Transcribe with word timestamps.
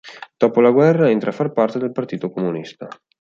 Dopo 0.35 0.61
la 0.61 0.71
guerra 0.71 1.11
entra 1.11 1.29
a 1.29 1.33
far 1.33 1.51
parte 1.53 1.77
del 1.77 1.91
partito 1.91 2.31
comunista. 2.31 2.87